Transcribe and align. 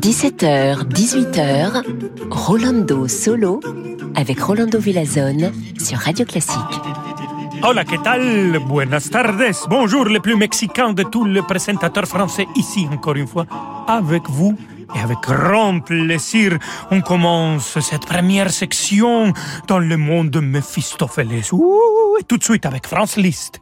17h, 0.00 0.88
18h, 0.88 1.82
Rolando 2.30 3.06
Solo 3.08 3.60
avec 4.14 4.40
Rolando 4.40 4.78
Villazone 4.78 5.52
sur 5.78 5.98
Radio 5.98 6.24
Classique. 6.24 6.56
Hola, 7.62 7.84
¿qué 7.84 7.98
tal? 7.98 8.58
Buenas 8.60 9.10
tardes. 9.10 9.52
Bonjour, 9.68 10.06
les 10.06 10.20
plus 10.20 10.34
mexicains 10.34 10.94
de 10.94 11.02
tous 11.02 11.26
les 11.26 11.42
présentateurs 11.42 12.06
français 12.06 12.46
ici, 12.56 12.88
encore 12.90 13.16
une 13.16 13.26
fois, 13.26 13.44
avec 13.86 14.22
vous. 14.30 14.56
Et 14.94 15.00
avec 15.00 15.18
grand 15.22 15.80
plaisir, 15.80 16.58
on 16.90 17.02
commence 17.02 17.78
cette 17.80 18.06
première 18.06 18.50
section 18.50 19.34
dans 19.66 19.78
le 19.78 19.98
monde 19.98 20.30
de 20.30 20.40
Mephistopheles. 20.40 21.42
Et 22.18 22.24
tout 22.26 22.38
de 22.38 22.44
suite 22.44 22.64
avec 22.64 22.86
France 22.86 23.16
Liszt. 23.16 23.60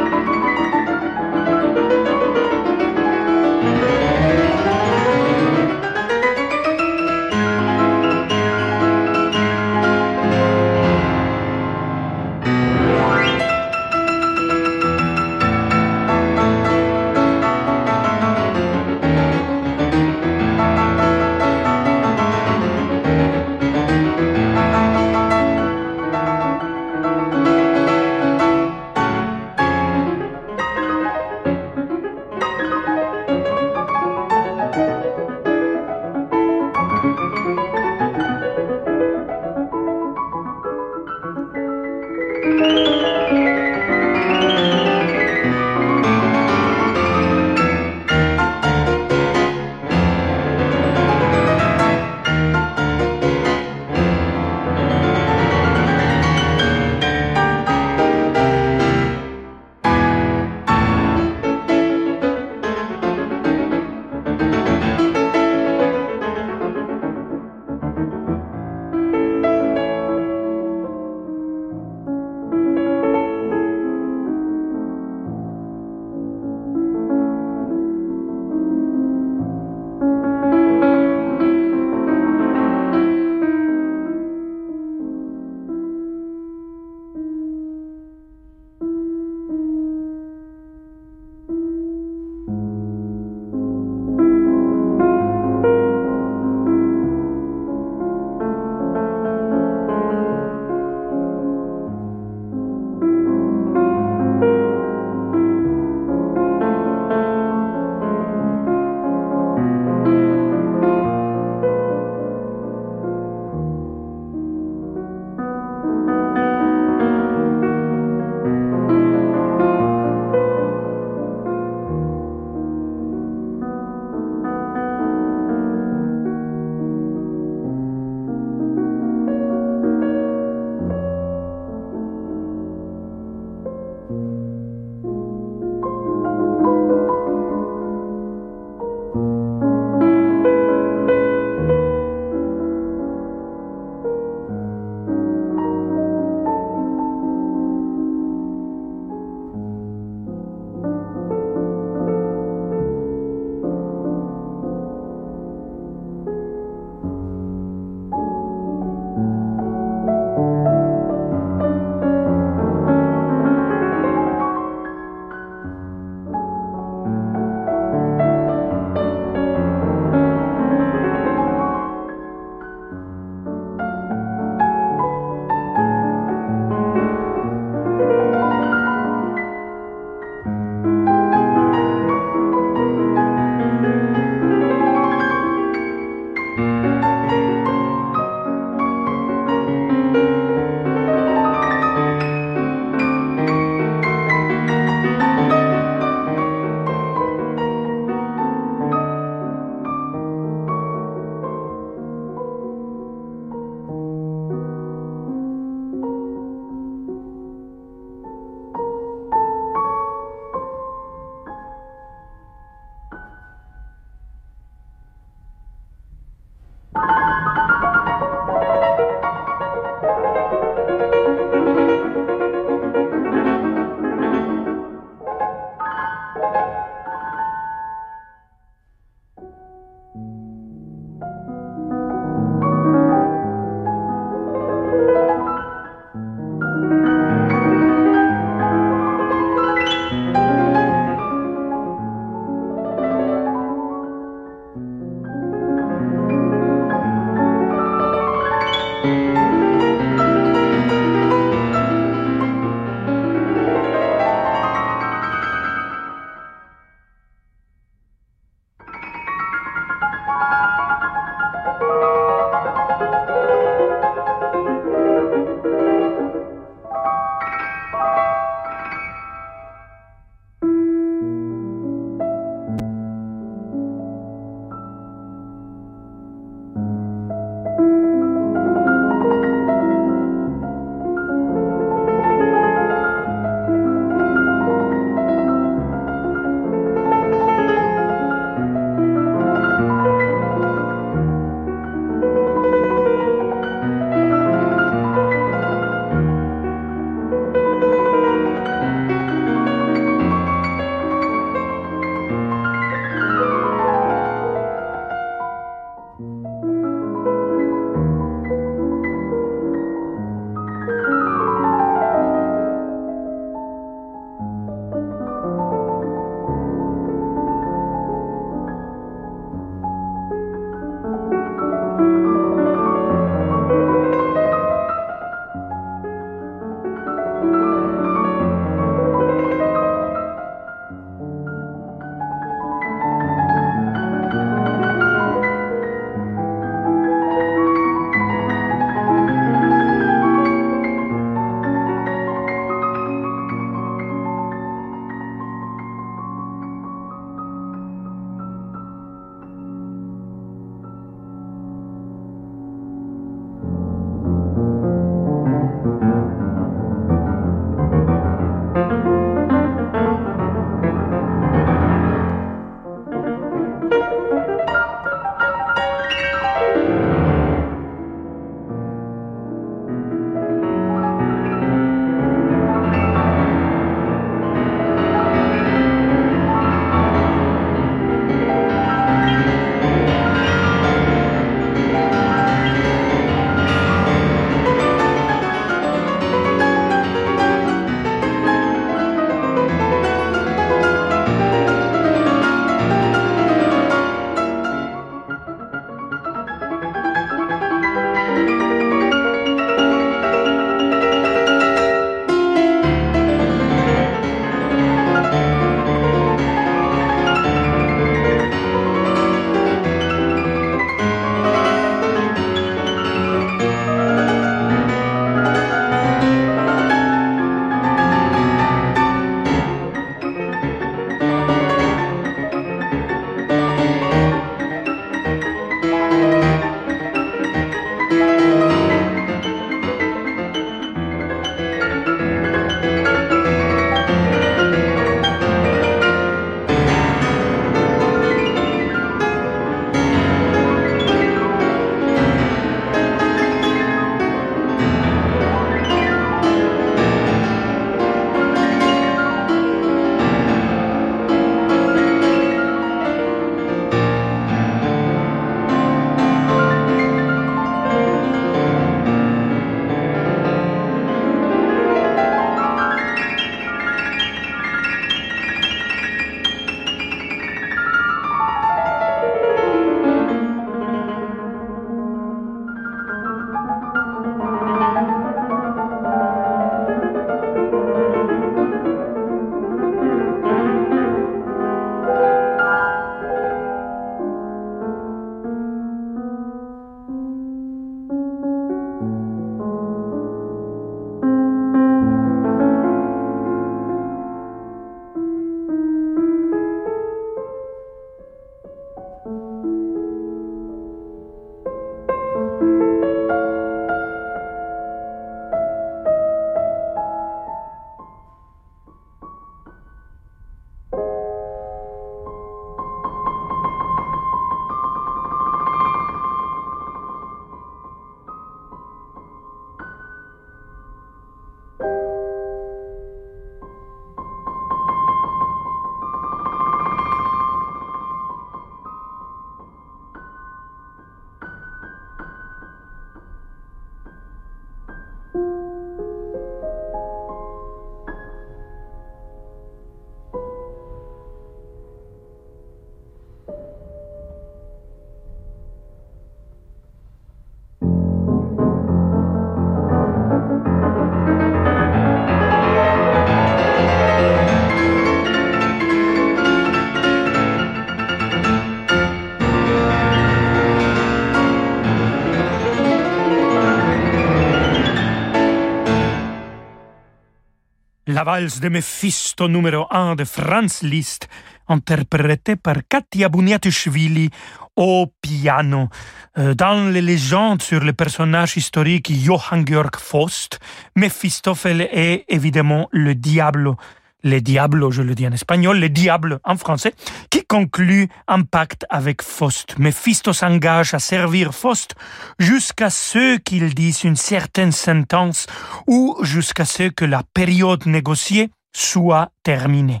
La 568.18 568.24
valse 568.24 568.58
de 568.58 568.68
Mephisto 568.68 569.46
numéro 569.46 569.86
1 569.92 570.16
de 570.16 570.24
Franz 570.24 570.82
Liszt, 570.82 571.28
interprétée 571.68 572.56
par 572.56 572.78
Katia 572.88 573.28
Buniatishvili 573.28 574.28
au 574.74 575.06
piano. 575.22 575.88
Euh, 576.36 576.52
dans 576.52 576.90
les 576.90 577.00
légendes 577.00 577.62
sur 577.62 577.78
le 577.78 577.92
personnage 577.92 578.56
historique 578.56 579.12
Johann 579.24 579.64
Georg 579.64 579.94
Faust, 579.96 580.58
Mephistophel 580.96 581.82
est 581.92 582.24
évidemment 582.26 582.88
le 582.90 583.14
diable 583.14 583.76
le 584.24 584.40
diable, 584.40 584.90
je 584.90 585.02
le 585.02 585.14
dis 585.14 585.26
en 585.26 585.32
espagnol, 585.32 585.78
le 585.78 585.88
diable 585.88 586.40
en 586.44 586.56
français, 586.56 586.94
qui 587.30 587.44
conclut 587.44 588.08
un 588.26 588.42
pacte 588.42 588.84
avec 588.90 589.22
Faust. 589.22 589.78
Mephisto 589.78 590.32
s'engage 590.32 590.94
à 590.94 590.98
servir 590.98 591.54
Faust 591.54 591.94
jusqu'à 592.38 592.90
ce 592.90 593.38
qu'il 593.38 593.74
dise 593.74 594.04
une 594.04 594.16
certaine 594.16 594.72
sentence 594.72 595.46
ou 595.86 596.16
jusqu'à 596.22 596.64
ce 596.64 596.88
que 596.88 597.04
la 597.04 597.22
période 597.34 597.86
négociée 597.86 598.50
soit 598.72 599.30
terminée. 599.42 600.00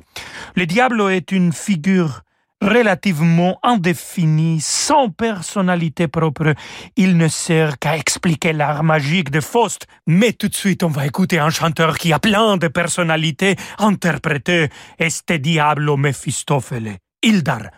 Le 0.54 0.66
diable 0.66 1.00
est 1.10 1.32
une 1.32 1.52
figure 1.52 2.22
relativement 2.60 3.58
indéfini, 3.62 4.60
sans 4.60 5.10
personnalité 5.10 6.08
propre. 6.08 6.54
Il 6.96 7.16
ne 7.16 7.28
sert 7.28 7.78
qu'à 7.78 7.96
expliquer 7.96 8.52
l'art 8.52 8.82
magique 8.82 9.30
de 9.30 9.40
Faust. 9.40 9.86
Mais 10.06 10.32
tout 10.32 10.48
de 10.48 10.54
suite, 10.54 10.82
on 10.82 10.88
va 10.88 11.06
écouter 11.06 11.38
un 11.38 11.50
chanteur 11.50 11.98
qui 11.98 12.12
a 12.12 12.18
plein 12.18 12.56
de 12.56 12.68
personnalités 12.68 13.56
interpréter 13.78 14.68
Este 14.98 15.32
Diablo 15.32 15.96
Mephistopheles, 15.96 16.96
Ildar 17.22 17.70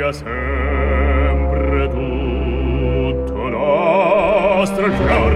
paga 0.00 0.12
sempre 0.12 1.88
tutto 1.88 3.48
nostro 3.48 4.88
cor 4.88 5.34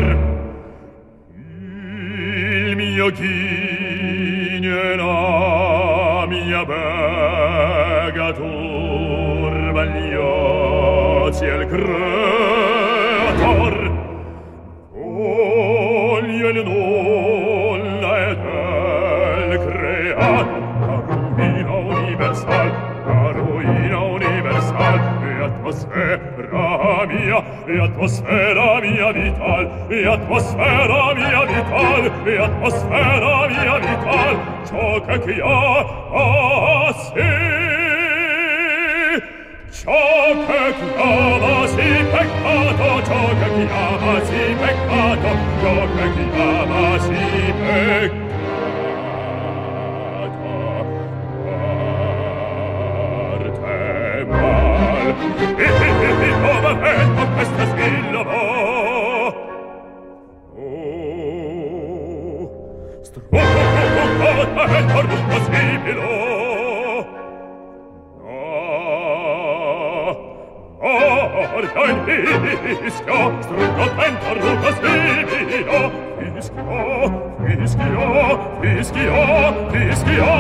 il 1.35 2.75
mio 2.75 3.11
ghigno 3.11 4.81
e 4.81 4.97
la 4.97 6.25
mia 6.27 6.65
bega 6.65 8.33
turba 8.33 9.85
gli 9.85 10.15
ozi 10.15 11.47
al 11.47 11.67
creator. 11.67 12.73
Voglio 14.93 16.49
il 16.49 16.65
nulla 16.65 18.29
ed 18.29 18.39
el 19.51 19.59
creato 19.59 20.57
la 20.87 21.03
cammina 21.07 21.73
universal 21.75 22.84
atmosfera 25.45 27.07
mia, 27.07 27.45
e 27.67 27.79
atmosfera 27.81 28.81
mia 28.81 29.13
vital, 29.13 29.87
e 29.89 30.07
atmosfera 30.07 31.15
mia 31.15 31.45
vital, 31.45 32.13
e 32.25 32.39
atmosfera 32.39 33.49
mia 33.49 33.79
vital, 33.79 34.35
ciò 34.67 35.01
che 35.07 35.21
chi 35.21 35.41
ha, 35.41 35.79
ha 36.13 36.93
sì. 36.93 37.53
Ciò 39.71 39.93
che 40.47 40.63
chiama 40.97 41.49
peccato, 42.13 42.89
ciò 43.05 43.23
che 43.39 43.49
chiama 43.67 44.15
peccato, 44.61 45.31
ciò 45.61 45.77
che 45.95 46.07
chiama 46.15 46.99
peccato. 46.99 48.24
vento 56.77 57.27
questa 57.35 57.67
schilla 57.67 58.23
va 58.23 58.35
oh 58.35 59.35
strumpo 63.03 63.39
canta 64.19 64.79
e 64.79 64.85
corvo 64.93 65.17
possibilo 65.29 66.13
Or 71.57 71.63
dein 71.73 71.99
Fischio, 72.05 73.19
strungo 73.43 73.85
dein 73.97 74.15
Tarrugo 74.19 74.71
Sibio, 74.81 75.81
Fischio, 76.19 76.63
Fischio, 77.47 78.05
Fischio, 78.61 79.23
Fischio, 79.71 80.33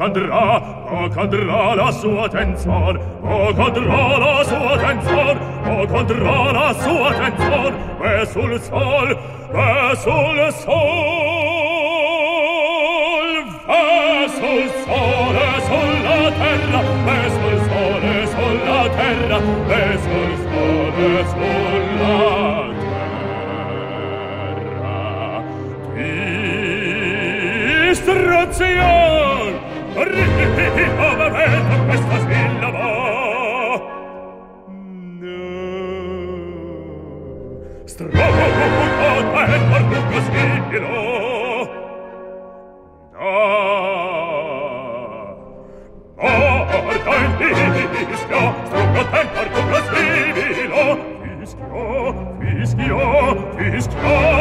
cadrà, 0.00 0.62
o 0.88 1.08
cadrà 1.10 1.74
la 1.74 1.90
sua 1.92 2.26
tenzor, 2.26 2.98
o 3.20 3.52
cadrà 3.52 4.18
la 4.18 4.42
sua 4.44 4.78
tenzor, 4.78 5.36
o 5.66 5.86
cadrà 5.92 6.52
la 6.52 6.72
sua 6.72 7.12
tenzor, 7.20 7.72
e 8.00 8.26
sul 8.32 8.58
sol, 8.60 9.08
e 9.52 9.96
sul 9.96 10.52
sol, 10.64 11.04
e 13.68 14.28
sul 14.38 14.68
sole, 14.84 15.46
sulla 15.68 16.24
terra, 16.40 16.80
e 17.04 17.20
sul 17.36 17.58
sole, 17.68 18.14
sulla 18.32 18.82
terra, 18.96 19.38
e 19.68 19.98
sul 20.04 20.32
sole, 20.48 21.10
sulla 21.30 22.08
terra. 22.72 23.08
Distrazione! 27.90 29.09
Fischio, 51.40 52.14
Fischio, 52.38 52.98
Fischio, 53.56 54.39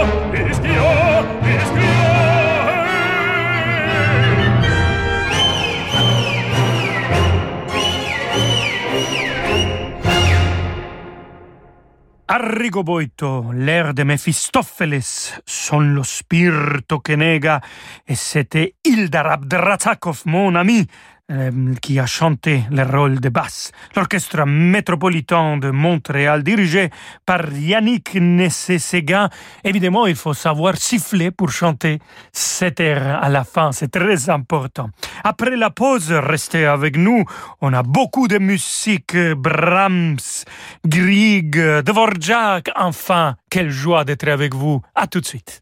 Arrigo 12.31 12.83
Boito, 12.83 13.49
l'air 13.53 13.91
de 13.95 14.03
Mephistopheles, 14.03 15.41
son 15.45 15.95
lo 15.95 16.03
spirito 16.03 16.99
che 16.99 17.15
nega, 17.15 17.59
et 18.05 18.13
c'était 18.13 18.75
Ildar 18.83 19.31
Abdrazakov, 19.31 20.21
mon 20.25 20.53
ami, 20.53 20.87
euh, 21.31 21.75
qui 21.81 21.99
a 21.99 22.05
chanté 22.05 22.63
le 22.71 22.83
rôle 22.83 23.19
de 23.19 23.29
basse. 23.29 23.71
L'orchestre 23.95 24.45
métropolitain 24.45 25.57
de 25.57 25.69
Montréal, 25.69 26.43
dirigé 26.43 26.89
par 27.25 27.53
Yannick 27.53 28.15
Nessé-Séguin. 28.15 29.29
Évidemment, 29.63 30.07
il 30.07 30.15
faut 30.15 30.33
savoir 30.33 30.75
siffler 30.77 31.31
pour 31.31 31.51
chanter 31.51 31.99
cet 32.31 32.79
air 32.79 33.19
à 33.21 33.29
la 33.29 33.43
fin, 33.43 33.71
c'est 33.71 33.91
très 33.91 34.29
important. 34.29 34.89
Après 35.23 35.55
la 35.55 35.69
pause, 35.69 36.11
restez 36.11 36.65
avec 36.65 36.97
nous. 36.97 37.23
On 37.61 37.73
a 37.73 37.83
beaucoup 37.83 38.27
de 38.27 38.37
musique, 38.39 39.15
Brahms, 39.37 40.45
Grieg, 40.85 41.57
Dvorak. 41.81 42.71
Enfin, 42.75 43.35
quelle 43.49 43.69
joie 43.69 44.03
d'être 44.03 44.27
avec 44.27 44.55
vous. 44.55 44.81
À 44.95 45.07
tout 45.07 45.21
de 45.21 45.25
suite. 45.25 45.61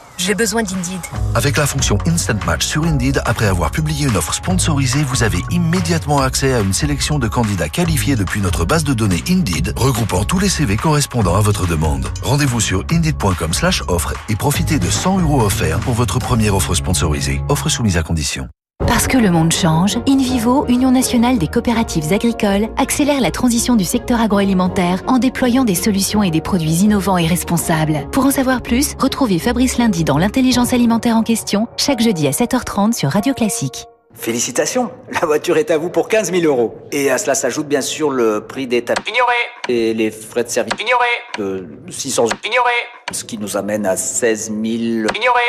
J'ai 0.17 0.35
besoin 0.35 0.63
d'Indeed. 0.63 1.01
Avec 1.33 1.57
la 1.57 1.65
fonction 1.65 1.97
Instant 2.05 2.37
Match 2.45 2.65
sur 2.65 2.83
Indeed, 2.83 3.21
après 3.25 3.47
avoir 3.47 3.71
publié 3.71 4.07
une 4.07 4.15
offre 4.17 4.33
sponsorisée, 4.33 5.03
vous 5.03 5.23
avez 5.23 5.39
immédiatement 5.49 6.19
accès 6.19 6.53
à 6.53 6.59
une 6.59 6.73
sélection 6.73 7.19
de 7.19 7.27
candidats 7.27 7.69
qualifiés 7.69 8.15
depuis 8.15 8.41
notre 8.41 8.65
base 8.65 8.83
de 8.83 8.93
données 8.93 9.23
Indeed, 9.29 9.73
regroupant 9.75 10.23
tous 10.23 10.39
les 10.39 10.49
CV 10.49 10.77
correspondant 10.77 11.35
à 11.35 11.41
votre 11.41 11.65
demande. 11.67 12.07
Rendez-vous 12.21 12.59
sur 12.59 12.83
indeed.com 12.91 13.53
slash 13.53 13.83
offre 13.87 14.13
et 14.29 14.35
profitez 14.35 14.79
de 14.79 14.89
100 14.89 15.19
euros 15.19 15.41
offerts 15.41 15.79
pour 15.79 15.93
votre 15.93 16.19
première 16.19 16.55
offre 16.55 16.75
sponsorisée. 16.75 17.41
Offre 17.49 17.69
soumise 17.69 17.97
à 17.97 18.03
condition. 18.03 18.47
Parce 18.87 19.07
que 19.07 19.17
le 19.17 19.31
monde 19.31 19.51
change, 19.51 19.97
InVivo, 20.07 20.65
Union 20.67 20.91
nationale 20.91 21.37
des 21.37 21.47
coopératives 21.47 22.11
agricoles, 22.13 22.69
accélère 22.77 23.21
la 23.21 23.31
transition 23.31 23.75
du 23.75 23.83
secteur 23.83 24.19
agroalimentaire 24.19 25.01
en 25.07 25.17
déployant 25.17 25.63
des 25.63 25.75
solutions 25.75 26.23
et 26.23 26.31
des 26.31 26.41
produits 26.41 26.83
innovants 26.83 27.17
et 27.17 27.27
responsables. 27.27 28.07
Pour 28.11 28.25
en 28.25 28.31
savoir 28.31 28.61
plus, 28.61 28.95
retrouvez 28.99 29.39
Fabrice 29.39 29.77
Lundi 29.77 30.03
dans 30.03 30.17
l'intelligence 30.17 30.73
alimentaire 30.73 31.15
en 31.15 31.23
question, 31.23 31.67
chaque 31.77 32.01
jeudi 32.01 32.27
à 32.27 32.31
7h30 32.31 32.93
sur 32.93 33.09
Radio 33.09 33.33
Classique. 33.33 33.85
Félicitations, 34.13 34.91
la 35.21 35.25
voiture 35.25 35.57
est 35.57 35.71
à 35.71 35.77
vous 35.77 35.89
pour 35.89 36.09
15 36.09 36.31
000 36.31 36.43
euros. 36.43 36.75
Et 36.91 37.09
à 37.09 37.17
cela 37.17 37.33
s'ajoute 37.33 37.67
bien 37.67 37.81
sûr 37.81 38.09
le 38.09 38.45
prix 38.45 38.67
des 38.67 38.83
tapis. 38.83 39.09
Ignoré. 39.09 39.33
Et 39.69 39.93
les 39.93 40.11
frais 40.11 40.43
de 40.43 40.49
service. 40.49 40.73
Ignoré. 40.79 41.07
De 41.37 41.65
600 41.89 42.23
euros. 42.23 42.31
Ignoré. 42.45 42.71
Ce 43.13 43.23
qui 43.23 43.37
nous 43.37 43.55
amène 43.55 43.85
à 43.85 43.95
16 43.95 44.47
000... 44.47 44.57
Ignoré. 44.61 45.41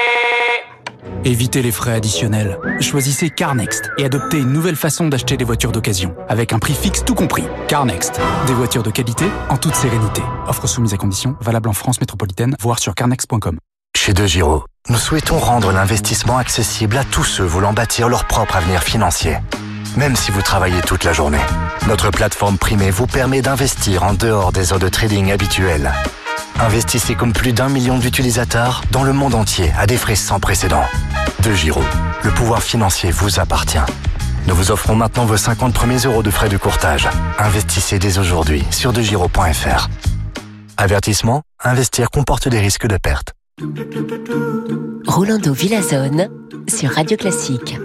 Évitez 1.24 1.62
les 1.62 1.72
frais 1.72 1.92
additionnels. 1.92 2.58
Choisissez 2.80 3.30
CarNext 3.30 3.90
et 3.98 4.04
adoptez 4.04 4.38
une 4.38 4.52
nouvelle 4.52 4.76
façon 4.76 5.08
d'acheter 5.08 5.36
des 5.36 5.44
voitures 5.44 5.72
d'occasion, 5.72 6.14
avec 6.28 6.52
un 6.52 6.58
prix 6.58 6.74
fixe 6.74 7.04
tout 7.04 7.14
compris. 7.14 7.44
CarNext, 7.68 8.20
des 8.46 8.54
voitures 8.54 8.82
de 8.82 8.90
qualité 8.90 9.26
en 9.48 9.56
toute 9.56 9.74
sérénité. 9.74 10.22
Offre 10.48 10.66
soumise 10.66 10.94
à 10.94 10.96
conditions, 10.96 11.36
valable 11.40 11.68
en 11.68 11.72
France 11.72 12.00
métropolitaine, 12.00 12.56
voire 12.60 12.78
sur 12.78 12.94
carnext.com. 12.94 13.58
Chez 13.96 14.14
De 14.14 14.26
Giro, 14.26 14.64
nous 14.88 14.98
souhaitons 14.98 15.38
rendre 15.38 15.70
l'investissement 15.70 16.38
accessible 16.38 16.96
à 16.96 17.04
tous 17.04 17.24
ceux 17.24 17.44
voulant 17.44 17.72
bâtir 17.72 18.08
leur 18.08 18.24
propre 18.24 18.56
avenir 18.56 18.82
financier. 18.82 19.38
Même 19.96 20.16
si 20.16 20.30
vous 20.30 20.42
travaillez 20.42 20.80
toute 20.80 21.04
la 21.04 21.12
journée, 21.12 21.38
notre 21.86 22.10
plateforme 22.10 22.58
primée 22.58 22.90
vous 22.90 23.06
permet 23.06 23.42
d'investir 23.42 24.02
en 24.02 24.14
dehors 24.14 24.50
des 24.50 24.72
heures 24.72 24.78
de 24.78 24.88
trading 24.88 25.30
habituelles. 25.30 25.92
Investissez 26.60 27.14
comme 27.14 27.32
plus 27.32 27.52
d'un 27.52 27.68
million 27.68 27.98
d'utilisateurs 27.98 28.82
dans 28.90 29.02
le 29.02 29.12
monde 29.12 29.34
entier 29.34 29.72
à 29.78 29.86
des 29.86 29.96
frais 29.96 30.14
sans 30.14 30.40
précédent. 30.40 30.84
De 31.42 31.52
Giro, 31.52 31.82
le 32.22 32.30
pouvoir 32.30 32.62
financier 32.62 33.10
vous 33.10 33.40
appartient. 33.40 33.78
Nous 34.46 34.54
vous 34.54 34.70
offrons 34.70 34.94
maintenant 34.94 35.24
vos 35.24 35.36
50 35.36 35.72
premiers 35.72 35.98
euros 35.98 36.22
de 36.22 36.30
frais 36.30 36.48
de 36.48 36.56
courtage. 36.56 37.08
Investissez 37.38 37.98
dès 37.98 38.18
aujourd'hui 38.18 38.64
sur 38.70 38.92
degiro.fr. 38.92 39.88
Avertissement, 40.76 41.42
investir 41.62 42.10
comporte 42.10 42.48
des 42.48 42.58
risques 42.58 42.86
de 42.86 42.96
perte. 42.96 43.34
Rolando 45.06 45.52
Villazone 45.52 46.28
sur 46.68 46.90
Radio 46.90 47.16
Classique. 47.16 47.76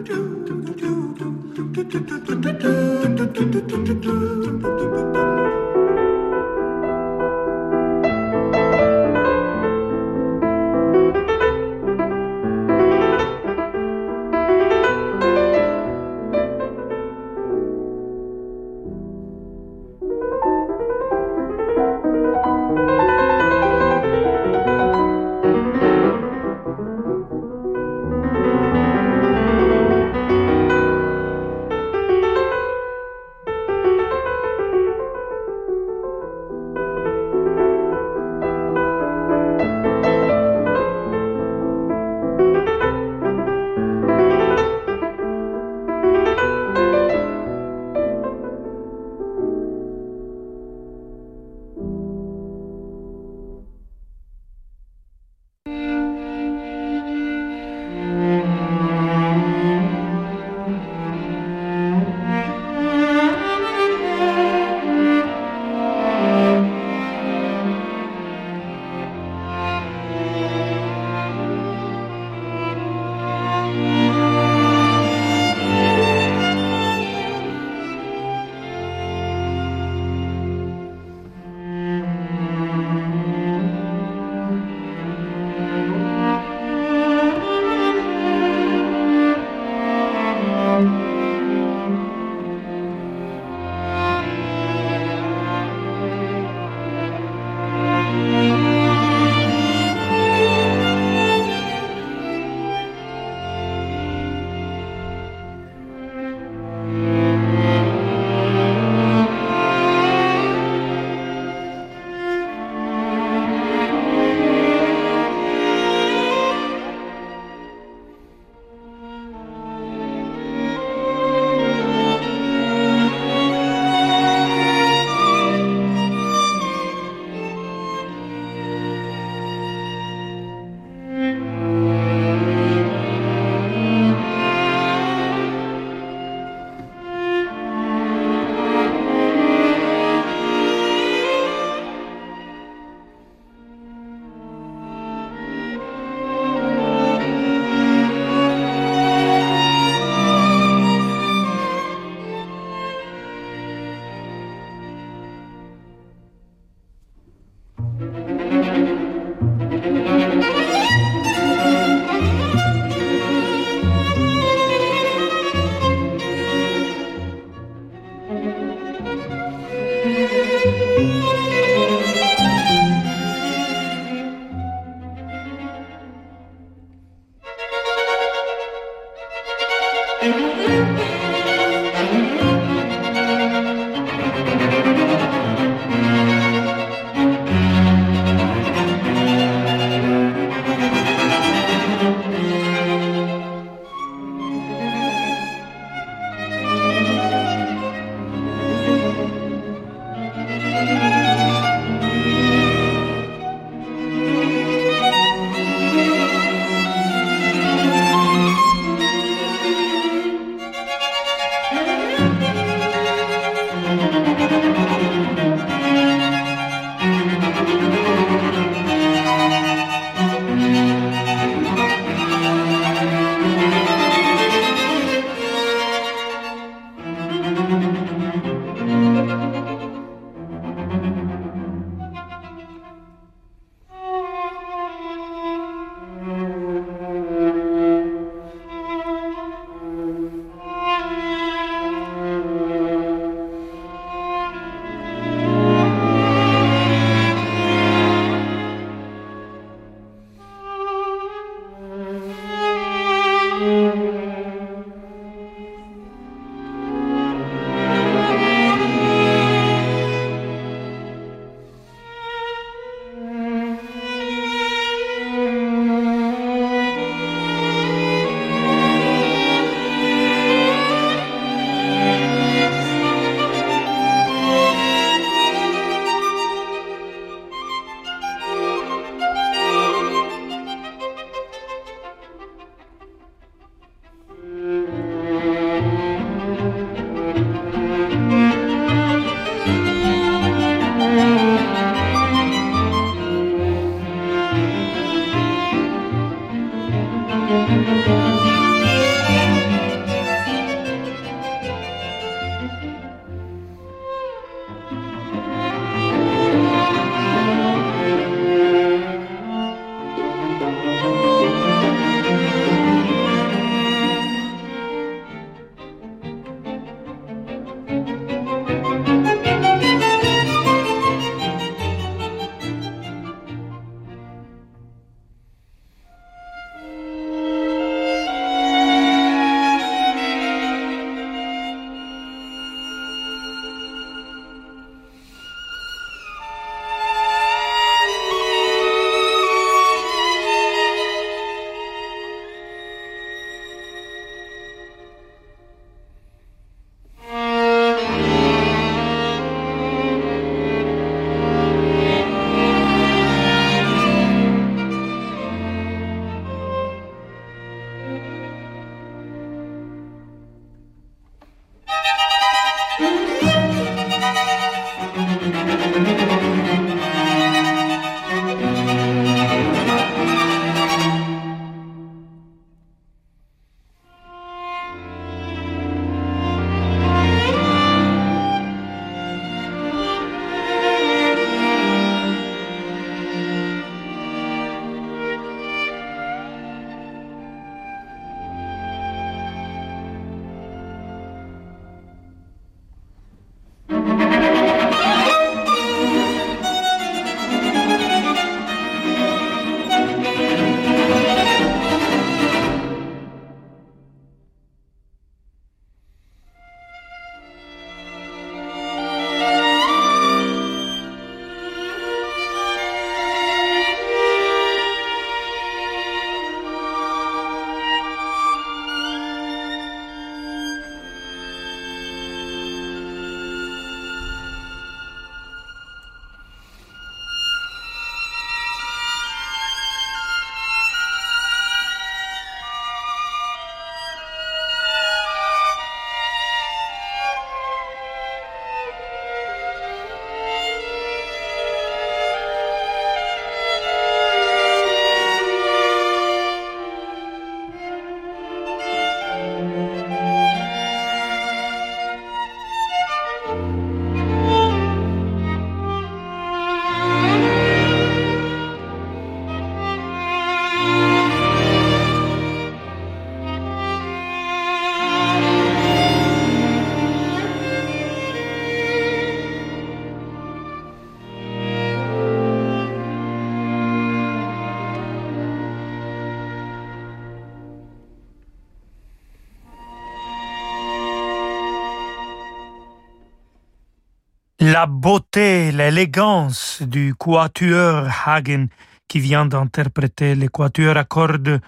La 484.77 484.85
beauté, 484.85 485.71
l'élégance 485.71 486.83
du 486.83 487.15
quatuor 487.15 488.07
Hagen 488.27 488.67
qui 489.07 489.19
vient 489.19 489.47
d'interpréter 489.47 490.35
le 490.35 490.49
quatuor 490.49 490.97
à 490.97 491.03
cordes 491.03 491.59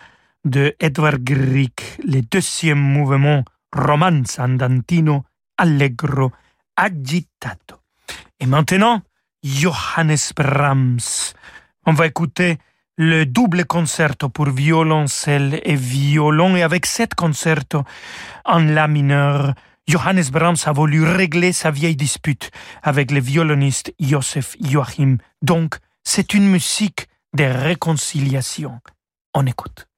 de 0.46 0.76
Edvard 0.80 1.18
Grieg, 1.18 1.74
le 2.06 2.22
deuxième 2.22 2.78
mouvement 2.78 3.44
Romance 3.74 4.38
andantino 4.38 5.26
allegro 5.58 6.32
agitato. 6.76 7.78
Et 8.40 8.46
maintenant, 8.46 9.02
Johannes 9.42 10.34
Brahms. 10.36 11.34
On 11.88 11.94
va 11.94 12.06
écouter 12.06 12.60
le 12.96 13.26
double 13.26 13.66
concerto 13.66 14.30
pour 14.30 14.50
violoncelle 14.52 15.60
et 15.64 15.76
violon 15.76 16.56
et 16.56 16.62
avec 16.62 16.86
cet 16.86 17.16
concerto 17.16 17.84
en 18.46 18.60
la 18.60 18.88
mineur, 18.88 19.56
Johannes 19.90 20.30
Brahms 20.32 20.68
a 20.68 20.72
voulu 20.72 21.04
régler 21.04 21.52
sa 21.52 21.72
vieille 21.72 21.96
dispute 21.96 22.52
avec 22.84 23.10
le 23.10 23.20
violoniste 23.20 23.92
Joseph 24.00 24.56
Joachim. 24.62 25.18
Donc, 25.42 25.78
c'est 26.04 26.36
une 26.36 26.48
musique 26.48 27.08
de 27.34 27.46
réconciliation. 27.46 28.82
On 29.34 29.48
écoute. 29.48 29.89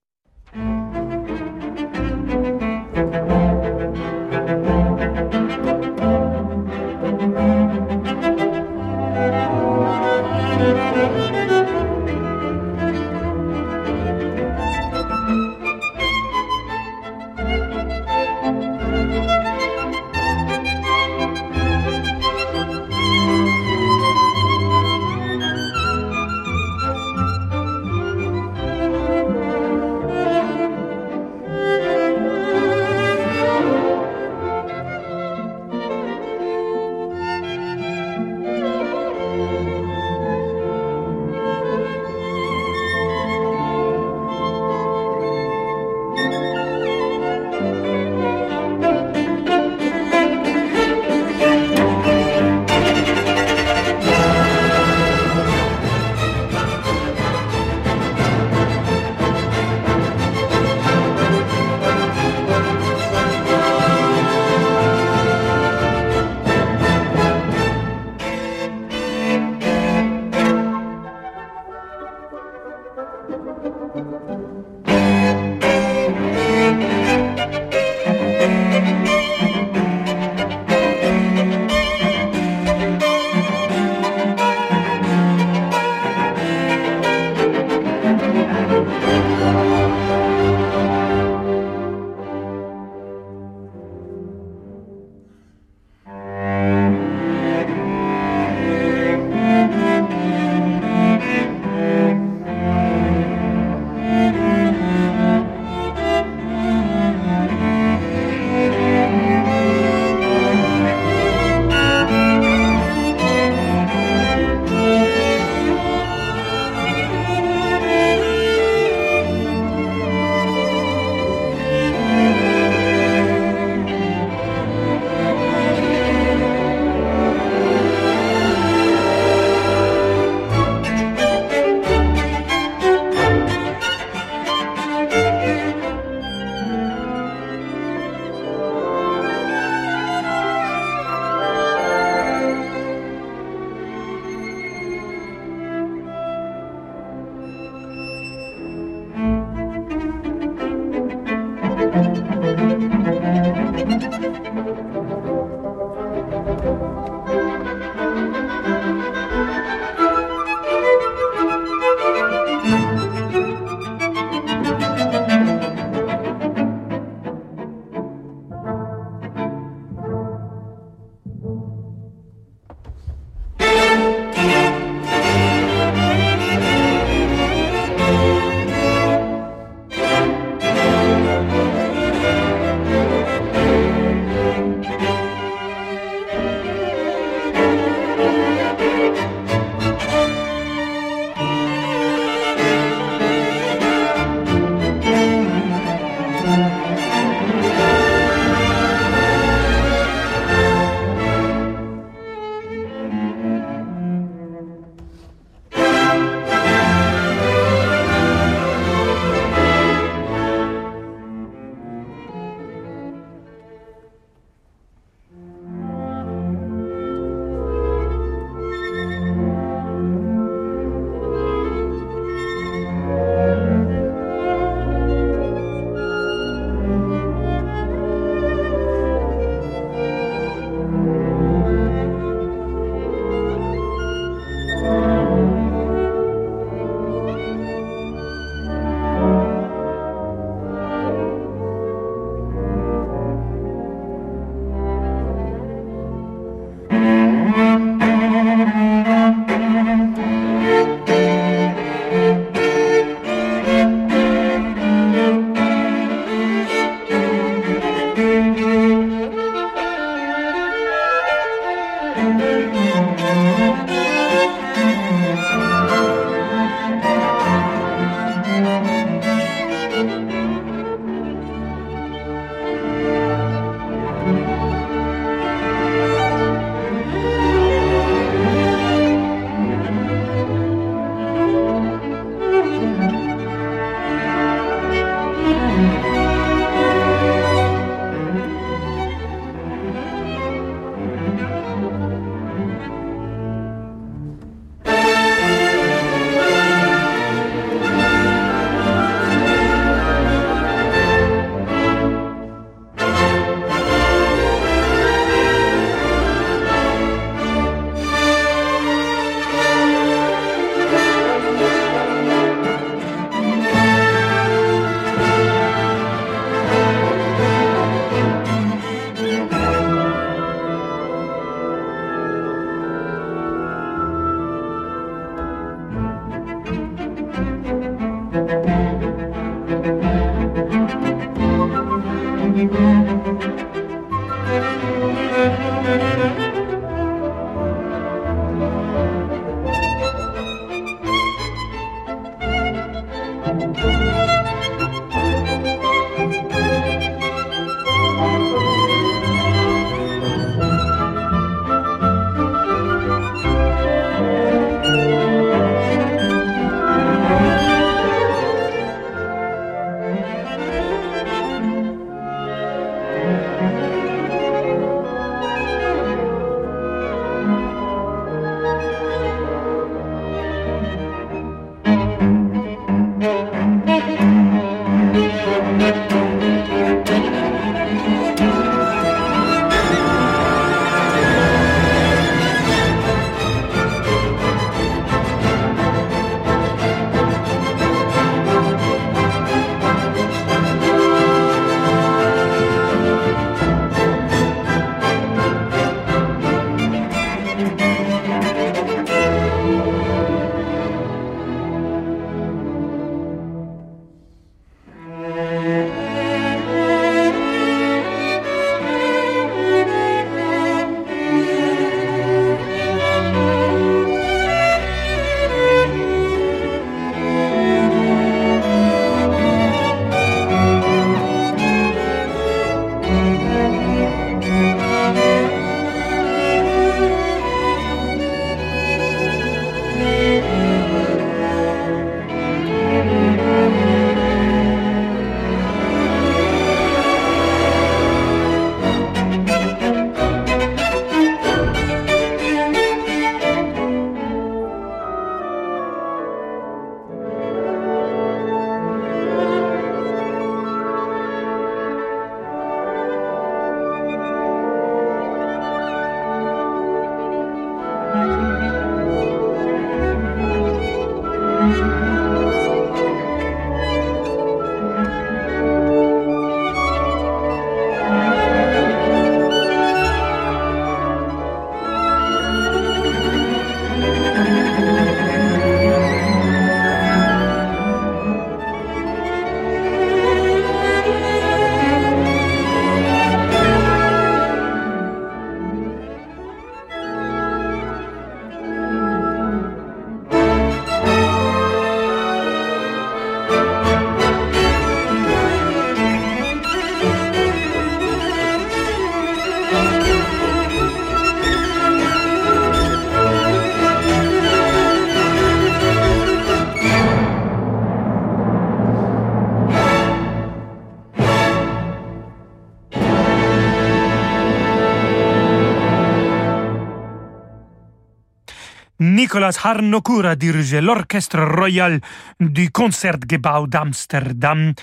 Nicolas 519.31 519.61
Harnoncourt 519.63 520.35
dirige 520.35 520.81
l'orchestre 520.81 521.39
royal 521.39 522.01
du 522.41 522.69
Concertgebouw 522.69 523.65
d'Amsterdam. 523.65 524.73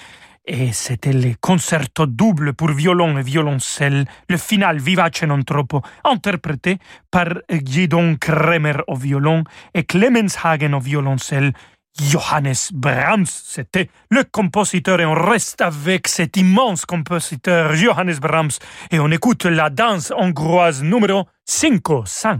Et 0.46 0.72
c'était 0.72 1.12
le 1.12 1.34
concerto 1.38 2.06
double 2.06 2.54
pour 2.54 2.70
violon 2.70 3.18
et 3.18 3.22
violoncelle, 3.22 4.06
le 4.26 4.38
final 4.38 4.78
Vivace 4.78 5.24
non 5.24 5.42
troppo, 5.42 5.82
interprété 6.02 6.78
par 7.10 7.26
Gidon 7.50 8.16
Kremer 8.18 8.78
au 8.86 8.94
violon 8.94 9.44
et 9.74 9.84
Clemens 9.84 10.38
Hagen 10.42 10.72
au 10.72 10.80
violoncelle. 10.80 11.52
Johannes 12.00 12.72
Brahms, 12.72 13.26
c'était 13.26 13.90
le 14.10 14.24
compositeur 14.24 14.98
et 15.02 15.04
on 15.04 15.12
reste 15.12 15.60
avec 15.60 16.08
cet 16.08 16.38
immense 16.38 16.86
compositeur 16.86 17.74
Johannes 17.74 18.16
Brahms 18.18 18.56
et 18.90 18.98
on 18.98 19.10
écoute 19.10 19.44
la 19.44 19.68
danse 19.68 20.10
hongroise 20.16 20.82
numéro 20.82 21.26
5-5. 21.46 22.38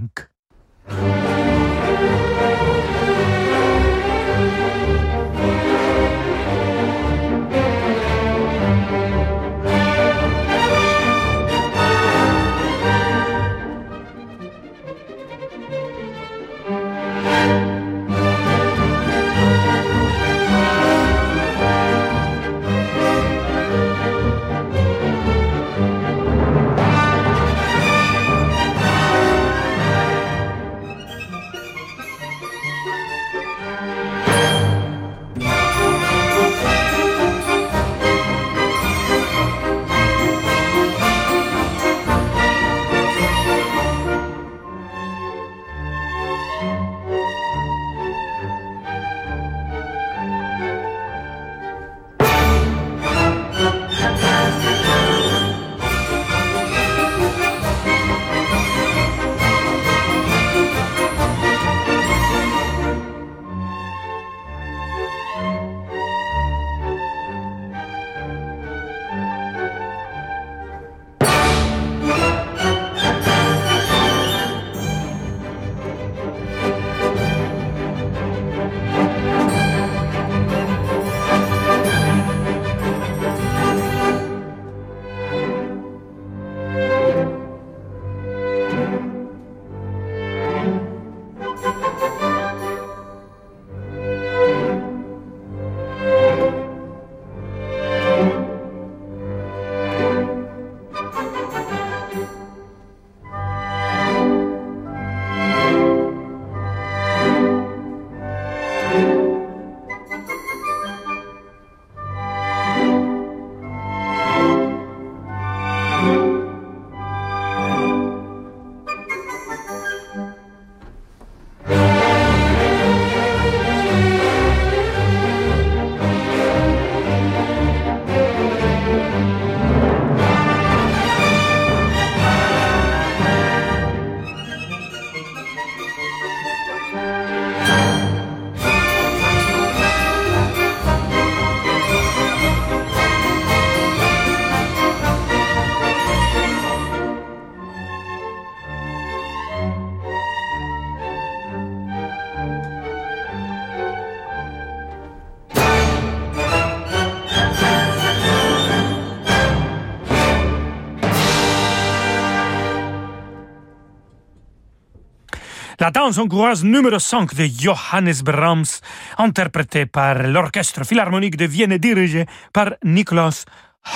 La 165.89 165.93
danse 165.93 166.19
hongroise 166.19 166.65
numéro 166.65 166.99
5 166.99 167.35
de 167.35 167.47
Johannes 167.47 168.21
Brahms, 168.23 168.83
interprétée 169.17 169.87
par 169.87 170.19
l'Orchestre 170.19 170.85
Philharmonique 170.85 171.39
de 171.39 171.47
Vienne 171.47 171.73
et 171.73 171.79
dirigé 171.79 172.27
par 172.53 172.75
Niklas 172.85 173.47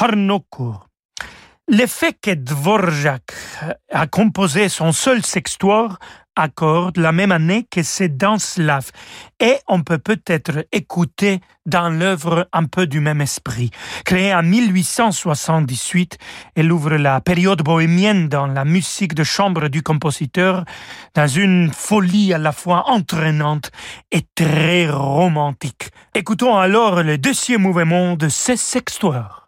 Harnoncourt. 0.00 0.88
Le 1.68 1.86
fait 1.86 2.16
que 2.18 2.30
Dvorak 2.30 3.34
a 3.92 4.06
composé 4.06 4.70
son 4.70 4.92
seul 4.92 5.22
sextoire 5.22 5.98
accorde 6.36 6.96
la 6.96 7.12
même 7.12 7.32
année 7.32 7.66
que 7.70 7.82
c'est 7.82 8.16
dans 8.16 8.38
Slav 8.38 8.90
et 9.40 9.56
on 9.68 9.82
peut 9.82 9.98
peut-être 9.98 10.66
écouter 10.72 11.40
dans 11.66 11.88
l'œuvre 11.88 12.48
un 12.52 12.64
peu 12.64 12.86
du 12.86 13.00
même 13.00 13.20
esprit. 13.20 13.70
Créée 14.04 14.34
en 14.34 14.42
1878, 14.42 16.18
elle 16.54 16.72
ouvre 16.72 16.96
la 16.96 17.20
période 17.20 17.62
bohémienne 17.62 18.28
dans 18.28 18.46
la 18.46 18.64
musique 18.64 19.14
de 19.14 19.24
chambre 19.24 19.68
du 19.68 19.82
compositeur 19.82 20.64
dans 21.14 21.28
une 21.28 21.70
folie 21.72 22.32
à 22.32 22.38
la 22.38 22.52
fois 22.52 22.90
entraînante 22.90 23.70
et 24.10 24.22
très 24.34 24.88
romantique. 24.88 25.90
Écoutons 26.14 26.56
alors 26.56 27.02
le 27.02 27.18
deuxième 27.18 27.62
mouvement 27.62 28.16
de 28.16 28.28
ce 28.28 28.56
sextoire. 28.56 29.46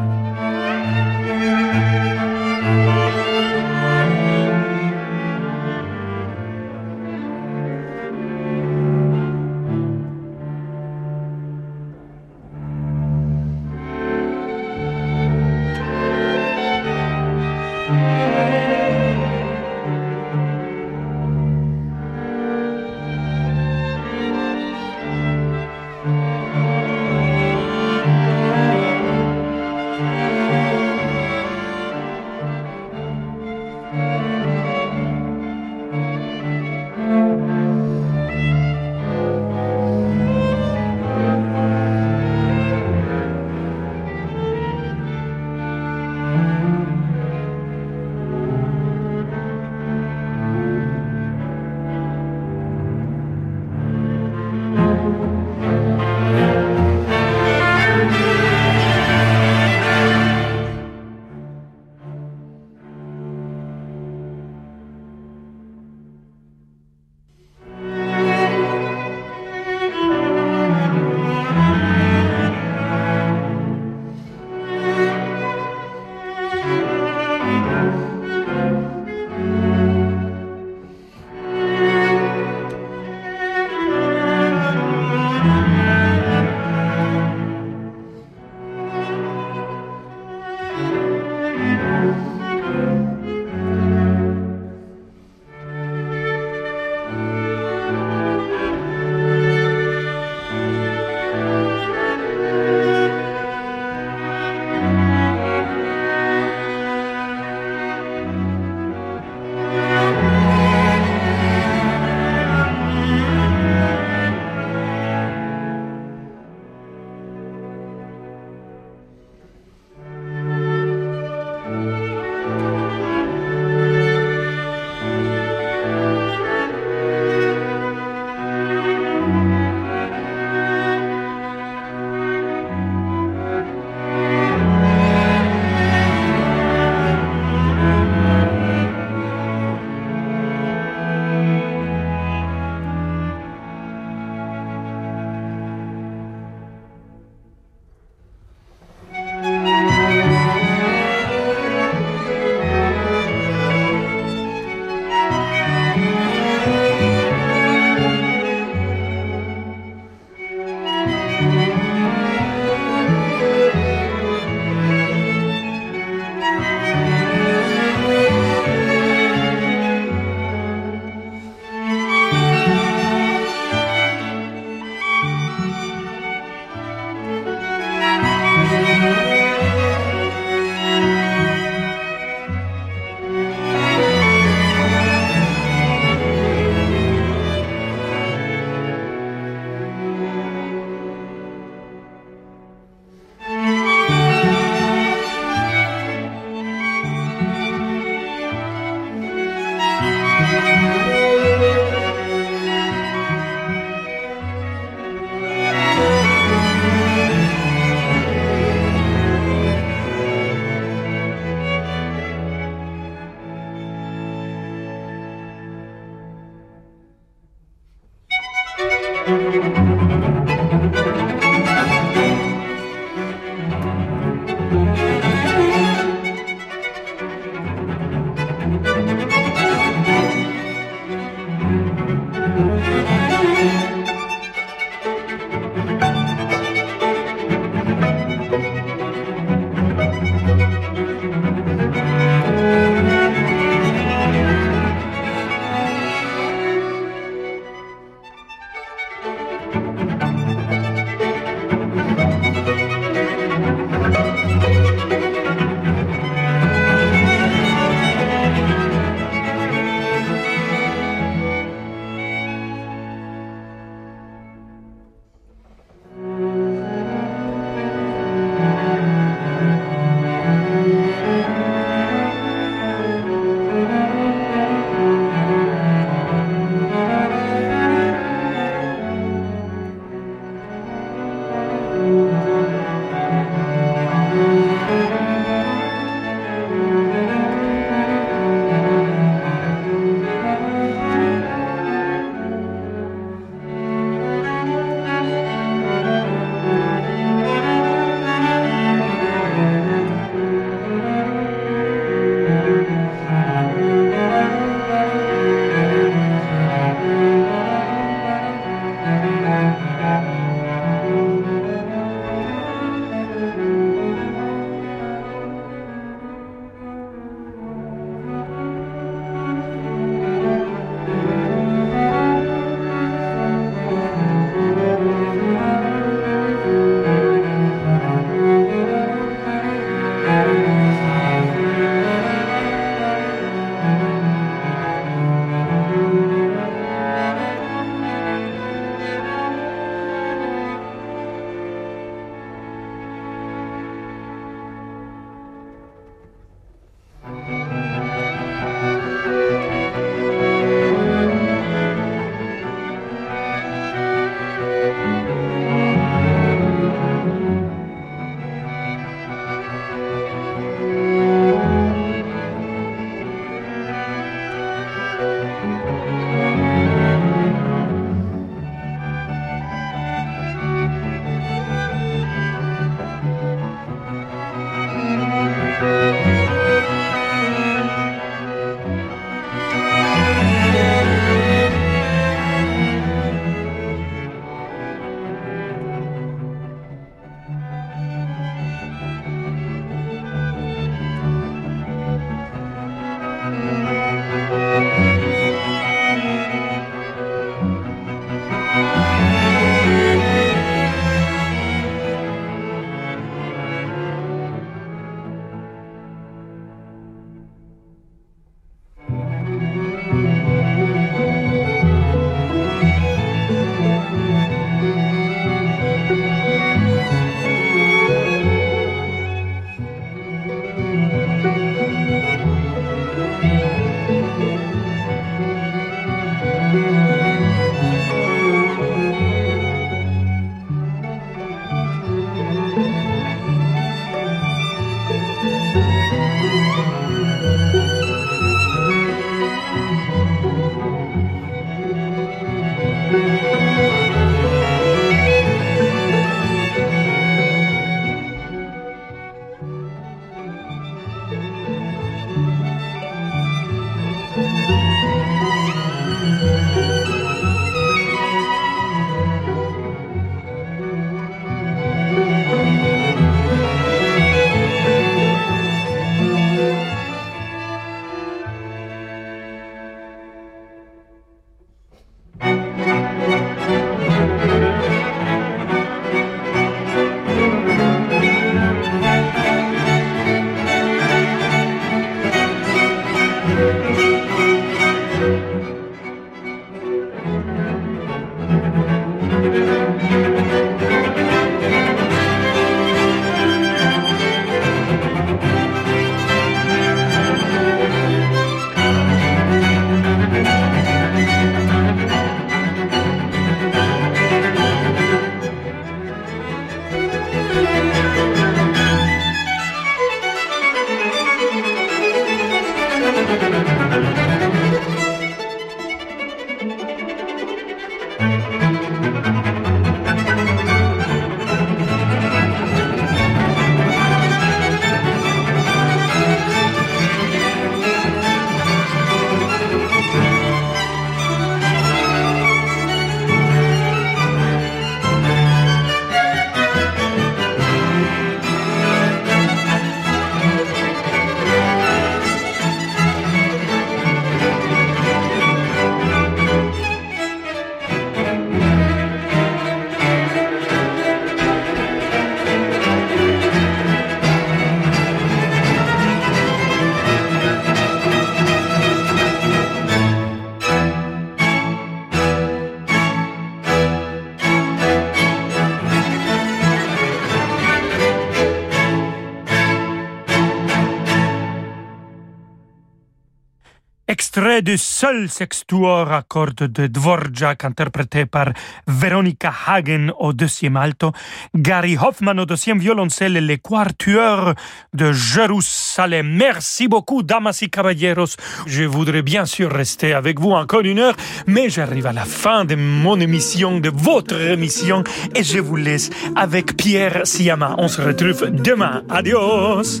seul 575.02 575.28
sextuor 575.28 576.12
à 576.12 576.22
cordes 576.22 576.68
de 576.68 576.86
Dvorak 576.86 577.64
interprété 577.64 578.24
par 578.24 578.52
Veronica 578.86 579.52
Hagen 579.66 580.12
au 580.20 580.32
deuxième 580.32 580.76
alto, 580.76 581.10
Gary 581.56 581.96
Hoffman 582.00 582.38
au 582.38 582.46
deuxième 582.46 582.78
violoncelle 582.78 583.36
et 583.36 583.40
les 583.40 583.58
quartueurs 583.58 584.54
de 584.94 585.10
Jérusalem. 585.10 586.28
Merci 586.36 586.86
beaucoup, 586.86 587.24
damas 587.24 587.62
y 587.62 587.68
caballeros. 587.68 588.36
Je 588.66 588.84
voudrais 588.84 589.22
bien 589.22 589.44
sûr 589.44 589.72
rester 589.72 590.12
avec 590.12 590.38
vous 590.38 590.52
encore 590.52 590.82
une 590.82 591.00
heure, 591.00 591.16
mais 591.48 591.68
j'arrive 591.68 592.06
à 592.06 592.12
la 592.12 592.24
fin 592.24 592.64
de 592.64 592.76
mon 592.76 593.18
émission, 593.18 593.80
de 593.80 593.90
votre 593.92 594.40
émission, 594.40 595.02
et 595.34 595.42
je 595.42 595.58
vous 595.58 595.74
laisse 595.74 596.10
avec 596.36 596.76
Pierre 596.76 597.22
Siama. 597.24 597.74
On 597.78 597.88
se 597.88 598.00
retrouve 598.02 598.50
demain. 598.52 599.02
Adios. 599.10 600.00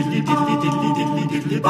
dilly 0.00 0.20
dilly 0.22 0.54
dilly 0.62 0.90
dilly 0.96 1.24
dilly 1.28 1.60